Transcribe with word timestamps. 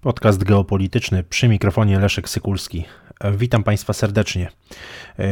Podcast 0.00 0.44
geopolityczny 0.44 1.22
przy 1.22 1.48
mikrofonie 1.48 1.98
Leszek 1.98 2.28
Sykulski. 2.28 2.84
Witam 3.32 3.62
Państwa 3.64 3.92
serdecznie. 3.92 4.48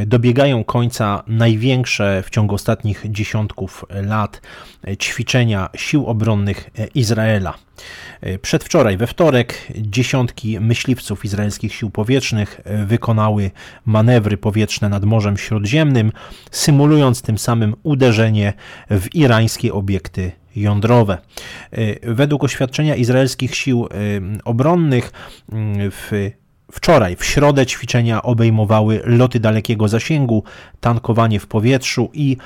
Dobiegają 0.06 0.64
końca 0.64 1.22
największe 1.26 2.22
w 2.22 2.30
ciągu 2.30 2.54
ostatnich 2.54 3.04
dziesiątków 3.10 3.84
lat 3.90 4.40
ćwiczenia 5.00 5.68
sił 5.76 6.06
obronnych 6.06 6.70
Izraela. 6.94 7.54
Przedwczoraj, 8.42 8.96
we 8.96 9.06
wtorek, 9.06 9.68
dziesiątki 9.76 10.60
myśliwców 10.60 11.24
izraelskich 11.24 11.74
sił 11.74 11.90
powietrznych 11.90 12.60
wykonały 12.86 13.50
manewry 13.86 14.36
powietrzne 14.36 14.88
nad 14.88 15.04
Morzem 15.04 15.36
Śródziemnym, 15.36 16.12
symulując 16.50 17.22
tym 17.22 17.38
samym 17.38 17.74
uderzenie 17.82 18.52
w 18.90 19.14
irańskie 19.14 19.74
obiekty 19.74 20.32
jądrowe. 20.56 21.18
Według 22.02 22.44
oświadczenia 22.44 22.94
izraelskich 22.94 23.54
sił 23.54 23.88
obronnych 24.44 25.12
w 25.90 26.30
Wczoraj, 26.72 27.16
w 27.16 27.24
środę, 27.24 27.66
ćwiczenia 27.66 28.22
obejmowały 28.22 29.00
loty 29.04 29.40
dalekiego 29.40 29.88
zasięgu, 29.88 30.44
tankowanie 30.80 31.40
w 31.40 31.46
powietrzu 31.46 32.10
i 32.12 32.36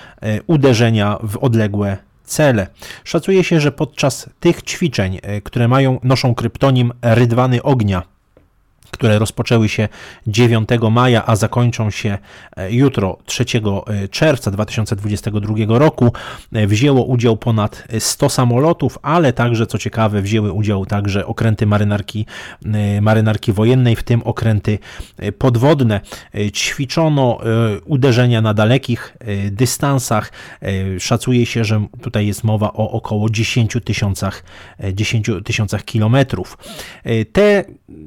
uderzenia 0.46 1.19
w 1.22 1.36
odległe 1.36 1.96
cele. 2.32 2.66
Szacuje 3.04 3.45
się, 3.45 3.60
że 3.60 3.72
podczas 3.72 4.30
tych 4.41 4.62
ćwiczeń, 4.62 5.18
które 5.45 5.68
mają, 5.68 5.98
noszą 6.02 6.34
kryptonim 6.34 6.92
Rydwany 7.02 7.62
Ognia, 7.62 8.02
które 8.92 9.19
rozpoczęły 9.19 9.69
się 9.69 9.88
9 10.27 10.69
maja, 10.91 11.27
a 11.27 11.37
zakończą 11.37 11.91
się 11.91 12.19
e, 12.56 12.73
jutro 12.73 13.19
3 13.24 13.45
e, 13.45 14.09
czerwca 14.09 14.50
2022 14.50 15.55
roku. 15.78 16.12
E, 16.52 16.66
wzięło 16.66 17.05
udział 17.05 17.36
ponad 17.36 17.84
100 17.98 18.28
samolotów, 18.28 18.98
ale 19.03 19.33
także, 19.33 19.66
co 19.66 19.78
ciekawe, 19.78 20.22
wzięły 20.22 20.53
udział 20.53 20.86
także 20.86 21.27
okręty 21.27 21.66
marynarki, 21.66 22.27
marynarki 23.00 23.53
wojennej, 23.53 23.97
w 23.97 24.03
tym 24.03 24.22
okręty 24.22 24.78
podwodne. 25.38 26.00
Ćwiczono 26.53 27.38
uderzenia 27.84 28.41
na 28.41 28.55
dalekich 28.55 29.16
dystansach. 29.50 30.33
Szacuje 30.98 31.47
się, 31.47 31.64
że 31.64 31.86
tutaj 32.00 32.27
jest 32.27 32.44
mowa 32.44 32.72
o 32.72 32.91
około 32.91 33.31
10 33.31 33.77
tysiącach, 33.84 34.44
10 34.92 35.31
tysiącach 35.44 35.84
kilometrów. 35.84 36.59
Te 37.33 37.64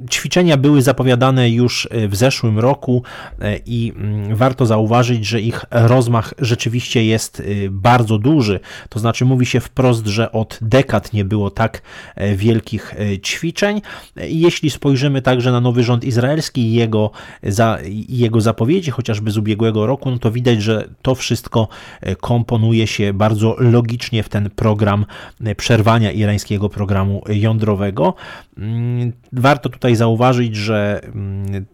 ćwiczenia 0.09 0.58
były 0.58 0.75
zapowiadane 0.81 1.50
już 1.50 1.88
e, 1.92 2.08
w 2.08 2.16
zeszłym 2.16 2.59
roku 2.59 3.04
e, 3.40 3.58
i 3.66 3.94
mm, 3.95 4.36
warto 4.36 4.66
zauważyć, 4.66 5.26
że 5.26 5.42
ich 5.42 5.66
rozmach 5.72 6.34
rzeczywiście 6.40 7.06
jest 7.06 7.40
e, 7.40 7.44
bardzo 7.70 8.18
duży. 8.18 8.59
To 8.90 9.00
znaczy 9.00 9.26
mówi 9.26 9.46
się 9.46 9.59
wprost, 9.59 10.08
że 10.08 10.31
od 10.31 10.59
dekad 10.62 11.14
nie 11.14 11.26
było 11.26 11.52
tak 11.52 11.81
wielkich 12.36 12.96
ćwiczeń. 13.23 13.81
Jeśli 14.16 14.70
spojrzymy 14.70 15.22
także 15.22 15.52
na 15.52 15.62
nowy 15.62 15.84
rząd 15.84 16.03
izraelski 16.03 16.62
i 16.62 16.73
jego, 16.73 17.12
za, 17.44 17.78
jego 18.09 18.42
zapowiedzi, 18.42 18.92
chociażby 18.92 19.31
z 19.31 19.38
ubiegłego 19.38 19.86
roku, 19.86 20.12
no 20.12 20.18
to 20.18 20.31
widać, 20.31 20.62
że 20.62 20.90
to 21.02 21.16
wszystko 21.16 21.68
komponuje 22.22 22.88
się 22.88 23.14
bardzo 23.14 23.56
logicznie 23.59 24.23
w 24.23 24.30
ten 24.30 24.50
program 24.50 25.06
przerwania 25.58 26.12
irańskiego 26.12 26.70
programu 26.70 27.23
jądrowego. 27.30 28.14
Mm, 28.58 29.12
warto 29.34 29.70
tutaj 29.70 29.96
zauważyć, 29.96 30.56
że 30.66 31.02
mm, 31.04 31.66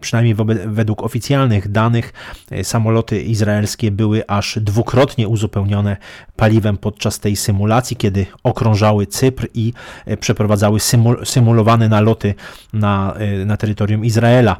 przynajmniej 0.00 0.34
według 0.66 1.02
oficjalnych 1.02 1.68
danych 1.68 2.12
e, 2.50 2.64
samoloty 2.64 3.22
izraelskie 3.22 3.90
były 3.90 4.26
aż 4.26 4.58
dwukrotnie 4.60 5.28
uzupełnione 5.28 5.96
paliwem 6.36 6.76
podczas 6.76 7.20
tej 7.20 7.36
symulacji, 7.36 7.96
kiedy 7.96 8.26
okrążały 8.42 9.06
Cypr 9.06 9.48
i 9.54 9.72
e, 10.06 10.16
przeprowadzały 10.16 10.78
symulowane 11.24 11.88
naloty 11.88 12.34
na, 12.72 13.14
e, 13.18 13.44
na 13.44 13.56
terytorium 13.56 14.04
Izraela. 14.04 14.56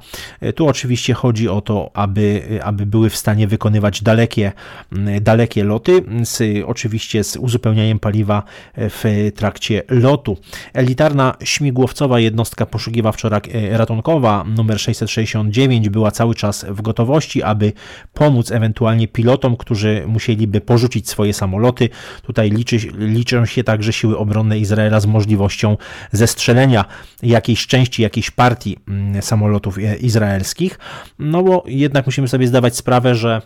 Tu 0.55 0.69
oczywiście 0.69 1.15
chodzi 1.15 1.49
o 1.49 1.61
to, 1.61 1.91
aby, 1.95 2.43
aby 2.63 2.87
były 2.87 3.11
w 3.11 3.17
stanie 3.17 3.49
wykonywać 3.49 4.03
dalekie, 4.03 4.53
dalekie 5.21 5.65
loty, 5.65 6.05
z, 6.23 6.65
oczywiście 6.67 7.25
z 7.25 7.37
uzupełnianiem 7.37 7.99
paliwa 7.99 8.43
w 8.77 9.31
trakcie 9.35 9.83
lotu. 9.89 10.37
Elitarna 10.73 11.35
śmigłowcowa 11.43 12.21
jednostka 12.21 12.67
poszukiwawcza 12.67 13.31
ratunkowa 13.77 14.45
numer 14.57 14.81
669 14.81 15.89
była 15.89 16.11
cały 16.11 16.35
czas 16.35 16.67
w 16.69 16.83
gotowości, 16.83 17.43
aby 17.43 17.73
pomóc 18.15 18.53
ewentualnie 18.53 19.09
pilotom, 19.09 19.57
którzy 19.57 20.05
musieliby 20.07 20.61
porzucić 20.61 21.09
swoje 21.09 21.33
samoloty. 21.33 21.89
Tutaj 22.23 22.51
liczy, 22.51 22.77
liczą 22.99 23.47
się 23.47 23.65
także 23.65 23.93
siły 23.93 24.19
obronne 24.19 24.59
Izraela 24.59 25.01
z 25.01 25.07
możliwością 25.07 25.77
zestrzelenia 26.13 26.85
jakiejś 27.23 27.67
części, 27.67 28.03
jakiejś 28.03 28.31
partii 28.31 28.77
mm, 28.89 29.23
samolotów 29.23 29.79
e, 29.79 29.97
izraelskich. 29.97 30.79
No 31.19 31.43
bo 31.43 31.65
jednak 31.67 32.07
musimy 32.07 32.29
sobie 32.29 32.47
zdawać 32.47 32.77
sprawę, 32.77 33.15
że 33.15 33.43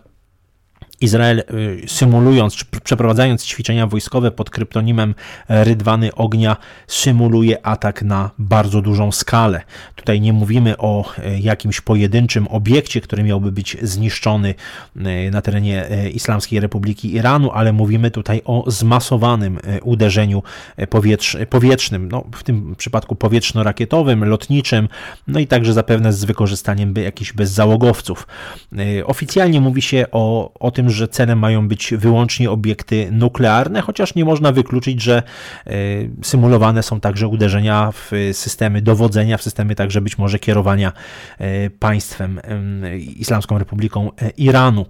Izrael 1.01 1.39
y, 1.39 1.83
symulując, 1.87 2.55
czy 2.55 2.65
przeprowadzając 2.85 3.45
ćwiczenia 3.45 3.87
wojskowe 3.87 4.31
pod 4.31 4.51
kryptonimem 4.51 5.15
Rydwany 5.49 6.15
Ognia, 6.15 6.57
symuluje 6.87 7.67
atak 7.67 8.03
na 8.03 8.31
bardzo 8.39 8.83
dużą 8.83 9.13
skalę. 9.13 9.63
Tutaj 9.95 10.21
nie 10.21 10.33
mówimy 10.33 10.77
o 10.79 11.05
y, 11.19 11.39
jakimś 11.39 11.81
pojedynczym 11.81 12.49
obiekcie, 12.49 13.01
który 13.01 13.23
miałby 13.23 13.53
być 13.53 13.77
zniszczony 13.83 14.55
y, 14.97 15.31
na 15.31 15.43
terenie 15.43 15.89
Islamskiej 16.15 16.61
Republiki 16.61 17.15
Iranu, 17.15 17.51
ale 17.51 17.73
mówimy 17.73 18.11
tutaj 18.11 18.43
o 18.45 18.65
zmasowanym 18.67 19.59
uderzeniu 19.83 20.43
powietrz, 20.91 21.37
powietrznym, 21.51 22.09
no, 22.09 22.25
w 22.35 22.43
tym 22.43 22.75
przypadku 22.77 23.15
powietrzno-rakietowym, 23.15 24.25
lotniczym, 24.25 24.89
no 25.27 25.41
i 25.41 25.47
także 25.47 25.73
zapewne 25.73 26.13
z 26.13 26.25
wykorzystaniem 26.25 26.95
jakichś 26.97 27.33
bezzałogowców. 27.33 28.27
Oficjalnie 29.05 29.61
mówi 29.61 29.83
się 29.83 30.07
o, 30.13 30.53
o 30.61 30.71
tym, 30.71 30.88
że 30.91 31.09
celem 31.09 31.39
mają 31.39 31.69
być 31.69 31.95
wyłącznie 31.99 32.51
obiekty 32.51 33.09
nuklearne, 33.13 33.81
chociaż 33.81 34.15
nie 34.15 34.25
można 34.25 34.53
wykluczyć, 34.53 35.03
że 35.03 35.23
e, 35.67 35.73
symulowane 36.23 36.83
są 36.83 37.01
także 37.01 37.29
uderzenia 37.29 37.93
w 37.93 38.11
systemy 38.33 38.83
dowodzenia, 38.83 39.37
w 39.37 39.43
systemy 39.43 39.75
także 39.75 40.01
być 40.01 40.19
może 40.19 40.39
kierowania 40.39 40.93
e, 41.39 41.71
państwem 41.71 42.41
Islamską 43.17 43.59
Republiką 43.59 44.11
e, 44.23 44.31
Iranu. 44.31 44.87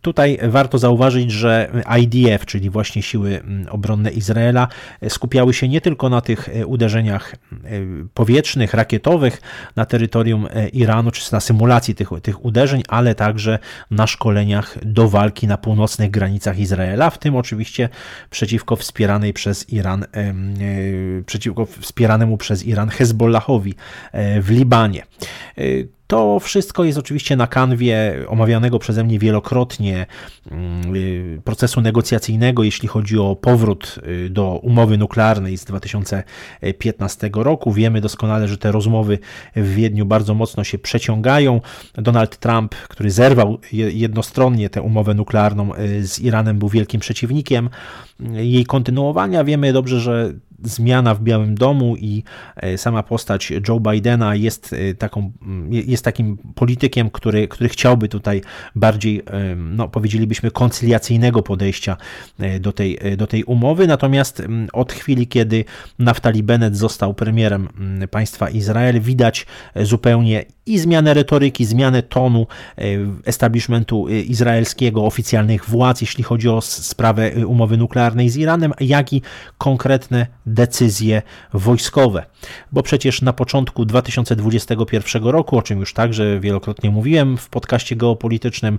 Tutaj 0.00 0.38
warto 0.42 0.78
zauważyć, 0.78 1.30
że 1.30 1.70
IDF, 2.00 2.46
czyli 2.46 2.70
właśnie 2.70 3.02
siły 3.02 3.42
obronne 3.70 4.10
Izraela, 4.10 4.68
skupiały 5.08 5.54
się 5.54 5.68
nie 5.68 5.80
tylko 5.80 6.08
na 6.08 6.20
tych 6.20 6.48
uderzeniach 6.66 7.36
powietrznych, 8.14 8.74
rakietowych 8.74 9.40
na 9.76 9.84
terytorium 9.84 10.48
Iranu, 10.72 11.10
czy 11.10 11.32
na 11.32 11.40
symulacji 11.40 11.94
tych, 11.94 12.08
tych 12.22 12.44
uderzeń, 12.44 12.82
ale 12.88 13.14
także 13.14 13.58
na 13.90 14.06
szkoleniach 14.06 14.78
do 14.92 15.08
walki 15.08 15.46
na 15.46 15.58
północnych 15.58 16.10
granicach 16.10 16.58
Izraela, 16.58 17.10
w 17.10 17.18
tym 17.18 17.36
oczywiście 17.36 17.88
przeciwko 18.30 18.76
wspieranej 18.76 19.32
przez 19.32 19.70
Iran, 19.70 20.04
e, 20.04 20.34
przeciwko 21.26 21.66
przez 22.38 22.66
Iran 22.66 22.88
Hezbollahowi 22.88 23.74
e, 24.12 24.40
w 24.40 24.50
Libanie. 24.50 25.02
To 26.06 26.40
wszystko 26.40 26.84
jest 26.84 26.98
oczywiście 26.98 27.36
na 27.36 27.46
kanwie 27.46 28.24
omawianego 28.28 28.78
przeze 28.78 29.04
mnie 29.04 29.18
wielokrotnie 29.18 30.06
mm, 30.50 30.96
y, 30.96 31.40
procesu 31.44 31.80
negocjacyjnego, 31.80 32.62
jeśli 32.62 32.88
chodzi 32.88 33.18
o 33.18 33.36
powrót 33.36 33.98
y, 34.06 34.30
do 34.30 34.56
umowy 34.62 34.98
nuklearnej 34.98 35.58
z 35.58 35.64
2015 35.64 37.30
roku. 37.34 37.72
Wiemy 37.72 38.00
doskonale, 38.00 38.48
że 38.48 38.58
te 38.58 38.72
rozmowy 38.72 39.18
w 39.56 39.74
Wiedniu 39.74 40.06
bardzo 40.06 40.34
mocno 40.34 40.64
się 40.64 40.78
przeciągają. 40.78 41.60
Donald 41.94 42.36
Trump, 42.36 42.74
który 42.74 43.10
zerwał 43.10 43.58
jednostronnie 43.72 44.70
tę 44.70 44.82
umowę 44.82 45.14
nuklearną 45.14 45.74
y, 45.74 46.06
z 46.06 46.18
Iranem, 46.18 46.58
był 46.58 46.68
wielkim 46.68 47.00
przeciwnikiem 47.00 47.70
jej 48.32 48.64
kontynuowania. 48.64 49.44
Wiemy 49.44 49.72
dobrze, 49.72 50.00
że 50.00 50.32
zmiana 50.64 51.14
w 51.14 51.22
Białym 51.22 51.54
Domu 51.54 51.96
i 51.96 52.22
e, 52.56 52.78
sama 52.78 53.02
postać 53.02 53.52
Joe 53.68 53.80
Bidena 53.80 54.34
jest, 54.34 54.72
e, 54.72 54.94
taką, 54.94 55.32
jest 55.70 56.04
takim 56.04 56.36
politykiem, 56.54 57.10
który, 57.10 57.48
który 57.48 57.68
chciałby 57.68 58.08
tutaj 58.08 58.42
bardziej, 58.74 59.22
e, 59.26 59.56
no, 59.56 59.88
powiedzielibyśmy, 59.88 60.50
koncyliacyjnego 60.50 61.42
podejścia 61.42 61.96
do 62.60 62.72
tej, 62.72 62.98
do 63.16 63.26
tej 63.26 63.44
umowy. 63.44 63.86
Natomiast 63.86 64.42
od 64.72 64.92
chwili, 64.92 65.26
kiedy 65.26 65.64
Naftali 65.98 66.42
Bennett 66.42 66.76
został 66.76 67.14
premierem 67.14 67.68
państwa 68.10 68.50
Izrael, 68.50 69.00
widać 69.00 69.46
zupełnie 69.76 70.44
i 70.66 70.78
zmianę 70.78 71.14
retoryki, 71.14 71.64
zmianę 71.64 72.02
tonu 72.02 72.46
establishmentu 73.24 74.08
izraelskiego, 74.08 75.06
oficjalnych 75.06 75.68
władz, 75.68 76.00
jeśli 76.00 76.24
chodzi 76.24 76.48
o 76.48 76.60
sprawę 76.60 77.46
umowy 77.46 77.76
nuklearnej 77.76 78.11
z 78.30 78.36
Iranem, 78.36 78.72
jak 78.80 79.12
i 79.12 79.22
konkretne 79.58 80.26
decyzje 80.46 81.22
wojskowe. 81.52 82.24
Bo 82.72 82.82
przecież 82.82 83.22
na 83.22 83.32
początku 83.32 83.84
2021 83.84 85.24
roku, 85.24 85.58
o 85.58 85.62
czym 85.62 85.80
już 85.80 85.94
także 85.94 86.40
wielokrotnie 86.40 86.90
mówiłem 86.90 87.36
w 87.36 87.48
podcaście 87.48 87.96
geopolitycznym, 87.96 88.78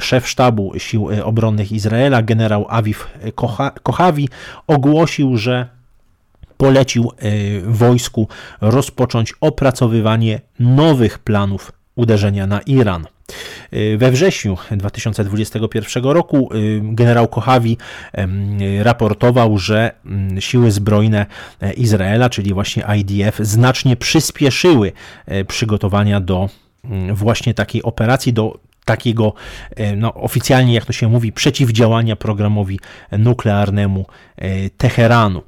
szef 0.00 0.28
sztabu 0.28 0.72
sił 0.76 1.08
obronnych 1.24 1.72
Izraela, 1.72 2.22
generał 2.22 2.66
Aviv 2.68 3.06
Kochawi, 3.82 4.28
ogłosił, 4.66 5.36
że 5.36 5.68
polecił 6.56 7.10
wojsku 7.64 8.28
rozpocząć 8.60 9.34
opracowywanie 9.40 10.40
nowych 10.60 11.18
planów 11.18 11.72
uderzenia 11.94 12.46
na 12.46 12.60
Iran. 12.60 13.06
We 13.98 14.10
wrześniu 14.10 14.56
2021 14.70 16.04
roku 16.04 16.50
generał 16.82 17.28
Kochawi 17.28 17.76
raportował, 18.82 19.58
że 19.58 19.92
mm, 20.06 20.40
siły 20.40 20.70
zbrojne 20.70 21.26
Izraela, 21.76 22.30
czyli 22.30 22.54
właśnie 22.54 22.84
IDF, 22.98 23.38
znacznie 23.38 23.96
przyspieszyły 23.96 24.92
przygotowania 25.48 26.20
do 26.20 26.48
mm, 26.84 27.14
właśnie 27.14 27.54
takiej 27.54 27.82
operacji, 27.82 28.32
do 28.32 28.58
takiego, 28.84 29.34
e, 29.76 29.96
no, 29.96 30.14
oficjalnie 30.14 30.74
jak 30.74 30.84
to 30.84 30.92
się 30.92 31.08
mówi, 31.08 31.32
przeciwdziałania 31.32 32.16
programowi 32.16 32.80
nuklearnemu 33.12 34.06
e, 34.36 34.70
Teheranu. 34.70 35.42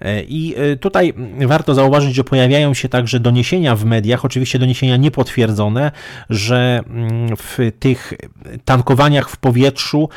E, 0.00 0.22
I 0.22 0.54
tutaj 0.80 1.14
warto 1.46 1.74
zauważyć, 1.74 2.14
że 2.14 2.24
pojawiają 2.24 2.74
się 2.74 2.88
także 2.88 3.20
doniesienia 3.20 3.76
w 3.76 3.84
mediach, 3.84 4.24
oczywiście 4.24 4.58
doniesienia 4.58 4.96
niepotwierdzone, 4.96 5.92
że 6.30 6.80
mm, 6.86 7.36
w 7.36 7.58
tych 7.78 8.12
tankowaniach 8.64 9.30
w 9.30 9.36
powietrzu 9.36 10.08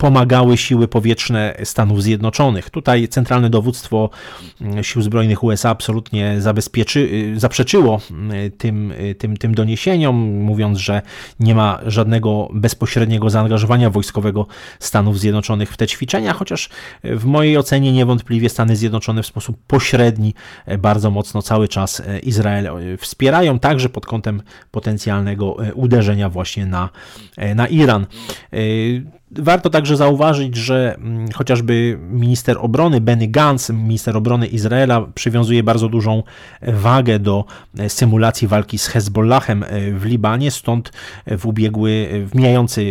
pomagały 0.00 0.56
siły 0.56 0.88
powietrzne 0.88 1.56
Stanów 1.64 2.02
Zjednoczonych. 2.02 2.70
Tutaj 2.70 3.08
Centralne 3.08 3.50
Dowództwo 3.50 4.10
mm, 4.60 4.84
Sił 4.84 5.02
Zbrojnych 5.02 5.44
USA 5.44 5.70
absolutnie 5.70 6.40
zabezpieczy, 6.40 7.00
y, 7.00 7.40
zaprzeczyło 7.40 8.00
y, 8.46 8.50
tym, 8.50 8.92
y, 8.92 9.14
tym, 9.14 9.36
tym 9.36 9.54
doniesieniom, 9.54 10.16
mówiąc, 10.42 10.78
że 10.78 11.02
nie 11.40 11.54
ma 11.54 11.80
żadnego 11.86 12.48
bezpośredniego 12.52 13.30
zaangażowania 13.30 13.90
wojskowego 13.90 14.46
Stanów 14.78 15.18
Zjednoczonych 15.18 15.72
w 15.72 15.76
te 15.76 15.86
ćwiczenia, 15.86 16.32
chociaż 16.32 16.68
w 17.04 17.24
mojej 17.24 17.56
ocenie 17.56 17.92
niewątpliwie 17.92 18.48
Stany 18.48 18.76
Zjednoczone 18.76 19.22
w 19.22 19.26
sposób 19.26 19.56
pośredni 19.66 20.34
bardzo 20.78 21.10
mocno 21.10 21.42
cały 21.42 21.68
czas 21.68 22.02
Izrael 22.22 22.70
wspierają, 22.98 23.58
także 23.58 23.88
pod 23.88 24.06
kątem 24.06 24.42
potencjalnego 24.70 25.56
uderzenia 25.74 26.30
właśnie 26.30 26.66
na, 26.66 26.88
na 27.54 27.66
Iran. 27.66 28.06
Warto 29.38 29.70
także 29.70 29.96
zauważyć, 29.96 30.56
że 30.56 30.94
mm, 30.94 31.32
chociażby 31.32 31.98
minister 32.10 32.56
obrony 32.60 33.00
Benny 33.00 33.28
Gantz, 33.28 33.70
minister 33.70 34.16
obrony 34.16 34.46
Izraela, 34.46 35.06
przywiązuje 35.14 35.62
bardzo 35.62 35.88
dużą 35.88 36.22
wagę 36.62 37.18
do 37.18 37.44
e, 37.78 37.88
symulacji 37.88 38.48
walki 38.48 38.78
z 38.78 38.86
Hezbollahem 38.86 39.62
e, 39.62 39.92
w 39.92 40.04
Libanie, 40.04 40.50
stąd 40.50 40.92
w 41.26 41.46
ubiegły, 41.46 42.08
w, 42.26 42.34
mijający, 42.34 42.82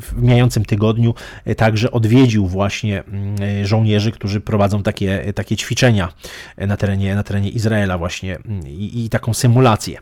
w 0.00 0.22
mijającym 0.22 0.64
tygodniu 0.64 1.14
e, 1.44 1.54
także 1.54 1.90
odwiedził 1.90 2.46
właśnie 2.46 3.02
mm, 3.04 3.66
żołnierzy, 3.66 4.12
którzy 4.12 4.40
prowadzą 4.40 4.82
takie, 4.82 5.32
takie 5.34 5.56
ćwiczenia 5.56 6.08
na 6.56 6.76
terenie, 6.76 7.14
na 7.14 7.22
terenie 7.22 7.48
Izraela 7.48 7.98
właśnie 7.98 8.36
mm, 8.36 8.68
i, 8.68 9.04
i 9.04 9.08
taką 9.08 9.34
symulację. 9.34 9.98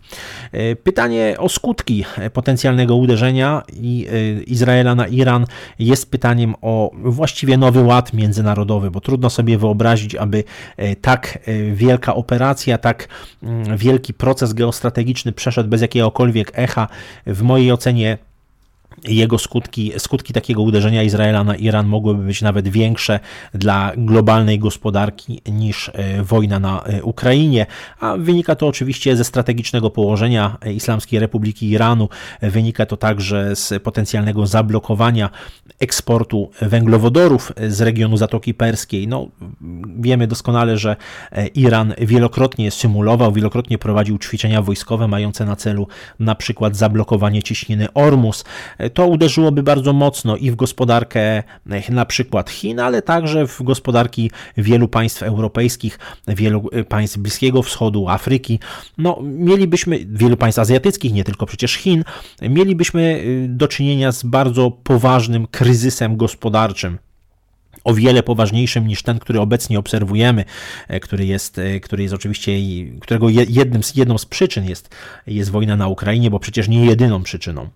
Pytanie 0.83 1.35
o 1.39 1.49
skutki 1.49 2.05
potencjalnego 2.33 2.97
uderzenia 2.97 3.63
Izraela 4.47 4.95
na 4.95 5.07
Iran 5.07 5.47
jest 5.79 6.11
pytaniem 6.11 6.55
o 6.63 6.91
właściwie 6.95 7.57
nowy 7.57 7.83
ład 7.83 8.13
międzynarodowy, 8.13 8.91
bo 8.91 9.01
trudno 9.01 9.31
sobie 9.31 9.59
wyobrazić, 9.59 10.15
aby 10.15 10.45
e, 10.77 10.97
tak 10.97 11.39
e, 11.47 11.73
wielka 11.73 12.15
operacja, 12.15 12.79
tak 12.79 13.09
mm, 13.43 13.77
wielki 13.77 14.15
proces 14.15 14.53
geostrategiczny 14.53 15.33
przeszedł 15.33 15.71
bez 15.71 15.83
jakiegokolwiek 15.83 16.53
echa. 16.55 16.89
W 17.27 17.43
mojej 17.43 17.73
ocenie 17.73 18.19
jego 19.05 19.39
skutki, 19.39 19.93
skutki 19.99 20.33
takiego 20.33 20.63
uderzenia 20.63 21.03
Izraela 21.03 21.45
na 21.45 21.57
Iran 21.57 21.87
mogłyby 21.87 22.23
być 22.23 22.43
nawet 22.43 22.69
większe 22.69 23.21
dla 23.55 23.93
globalnej 23.97 24.59
gospodarki 24.59 25.41
niż 25.53 25.89
e, 25.95 26.23
wojna 26.23 26.61
na 26.61 26.83
e, 26.83 27.03
Ukrainie, 27.03 27.67
a 28.01 28.17
wynika 28.17 28.55
to 28.55 28.67
oczywiście 28.67 29.17
ze 29.17 29.25
strategicznego 29.25 29.91
położenia 29.91 30.57
Islamskiej 30.75 31.21
Republiki 31.21 31.71
Iranu, 31.71 32.09
wynika 32.43 32.87
to 32.87 32.97
także 32.97 33.57
z 33.57 33.83
potencjalnego 33.83 34.47
zablokowania 34.47 35.31
eksportu 35.81 36.51
węglowodorów 36.61 37.53
z 37.69 37.81
regionu 37.81 38.17
Zatoki 38.17 38.55
Perskiej. 38.55 39.09
No, 39.09 39.29
wiemy 39.99 40.27
doskonale, 40.27 40.79
że 40.79 40.97
e, 41.33 41.47
Iran 41.47 41.95
wielokrotnie 41.99 42.71
symulował, 42.71 43.33
wielokrotnie 43.33 43.79
prowadził 43.79 44.19
ćwiczenia 44.19 44.63
wojskowe 44.63 45.09
mające 45.09 45.45
na 45.45 45.57
celu 45.57 45.89
na 46.21 46.35
przykład 46.35 46.77
zablokowanie 46.77 47.43
ciśniny 47.43 47.93
Ormus 47.95 48.45
to 48.95 49.07
uderzyłoby 49.07 49.63
bardzo 49.63 49.93
mocno 49.93 50.37
i 50.37 50.51
w 50.51 50.57
gospodarkę 50.57 51.21
e, 51.21 51.43
na 51.91 52.05
przykład 52.05 52.51
Chin, 52.51 52.81
ale 52.81 53.03
także 53.03 53.47
w 53.47 53.63
gospodarki 53.63 54.31
wielu 54.57 54.89
państw 54.89 55.23
europejskich, 55.23 55.99
wielu 56.29 56.69
e, 56.73 56.85
państw 56.85 57.19
Bliskiego 57.19 57.63
Wschodu, 57.63 58.09
Afryki. 58.09 58.59
No, 58.99 59.19
mielibyśmy, 59.23 59.99
wielu 60.09 60.37
państw 60.37 60.59
azjatyckich, 60.59 61.13
nie 61.13 61.25
tylko 61.25 61.47
przecież 61.47 61.75
Chin, 61.75 62.05
mielibyśmy 62.43 63.23
e, 63.45 63.49
do 63.49 63.69
czynienia 63.69 64.13
z 64.13 64.23
bardzo 64.23 64.71
poważnym 64.71 65.47
kryzysem 65.47 66.17
gospodarczym 66.17 66.99
o 67.85 67.95
wiele 67.95 68.23
poważniejszym 68.23 68.87
niż 68.87 69.03
ten, 69.03 69.19
który 69.19 69.41
obecnie 69.41 69.79
obserwujemy, 69.79 70.45
który 71.03 71.27
jest, 71.27 71.61
który 71.83 72.03
jest 72.03 72.15
oczywiście, 72.15 72.53
którego 73.01 73.29
jednym 73.29 73.83
z, 73.83 73.97
jedną 73.97 74.19
z 74.19 74.27
przyczyn 74.27 74.69
jest, 74.69 74.95
jest 75.27 75.51
wojna 75.51 75.77
na 75.77 75.89
Ukrainie, 75.89 76.31
bo 76.31 76.41
przecież 76.41 76.69
nie 76.69 76.87
jedyną 76.87 77.23
przyczyną. 77.23 77.69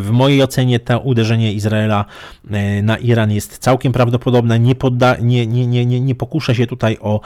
W 0.00 0.10
mojej 0.10 0.42
ocenie 0.42 0.80
to 0.80 1.00
uderzenie 1.00 1.52
Izraela 1.52 2.04
e, 2.50 2.82
na 2.82 2.96
Iran 2.96 3.30
jest 3.30 3.58
całkiem 3.58 3.92
prawdopodobne. 3.92 4.58
Nie, 4.58 4.74
podda, 4.74 5.16
nie, 5.20 5.46
nie, 5.46 5.66
nie, 5.66 5.86
nie, 5.86 6.00
nie 6.00 6.14
pokuszę 6.14 6.54
się 6.54 6.66
tutaj 6.66 6.98
o 7.00 7.20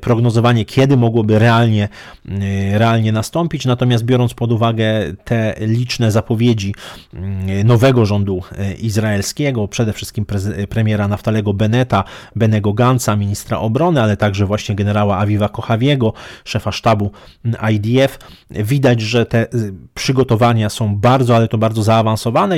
prognozowanie, 0.00 0.64
kiedy 0.64 0.96
mogłoby 0.96 1.38
realnie, 1.38 1.88
e, 2.28 2.78
realnie 2.78 3.12
nastąpić. 3.12 3.66
Natomiast 3.66 4.04
biorąc 4.04 4.34
pod 4.34 4.52
uwagę 4.52 4.84
te 5.24 5.54
liczne 5.60 6.10
zapowiedzi 6.10 6.74
mm, 7.14 7.66
nowego 7.66 8.06
rządu 8.06 8.42
e, 8.58 8.74
izraelskiego, 8.74 9.68
przede 9.68 9.92
wszystkim 9.92 10.26
premiera 10.68 11.08
Naftalego 11.08 11.54
Beneta, 11.54 12.04
Benego 12.36 12.72
Gansa, 12.72 13.16
ministra 13.16 13.58
obrony, 13.58 14.02
ale 14.02 14.16
także 14.16 14.46
właśnie 14.46 14.74
generała 14.74 15.18
Aviva 15.18 15.48
Kochawiego, 15.48 16.12
szefa 16.44 16.72
sztabu 16.72 17.10
mm, 17.44 17.72
IDF, 17.72 18.18
widać, 18.50 19.00
że 19.00 19.26
te 19.26 19.46
przygotowania 19.94 20.70
są 20.70 20.96
bardzo, 20.96 21.36
ale 21.36 21.48
to 21.48 21.58
bardzo 21.58 21.82
zaawansowane 21.82 21.99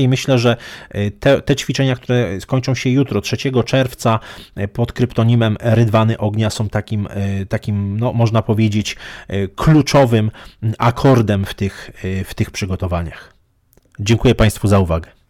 i 0.00 0.09
myślę, 0.09 0.39
że 0.39 0.56
e, 0.91 1.11
te, 1.11 1.43
te 1.43 1.56
ćwiczenia, 1.56 1.97
które 1.97 2.41
skończą 2.41 2.75
się 2.75 2.91
jutro, 2.91 3.20
3 3.20 3.37
czerwca 3.65 4.19
e, 4.55 4.69
pod 4.69 4.93
kryptonimem 4.93 5.56
Rydwany 5.61 6.19
Ognia 6.19 6.51
są 6.51 6.69
takim, 6.69 7.08
e, 7.11 7.46
takim 7.46 8.01
no, 8.01 8.13
można 8.13 8.43
powiedzieć, 8.43 8.96
kluczowym 9.56 10.31
akordem 10.79 11.44
w 11.44 11.55
tych, 11.55 11.91
w 12.25 12.34
tych 12.34 12.51
przygotowaniach. 12.51 13.32
Dziękuję 14.01 14.34
Państwu 14.34 14.69
za 14.69 14.79
uwagę. 14.79 15.21